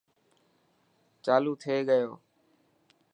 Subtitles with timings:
[1.23, 2.11] چالو ٿي گيو.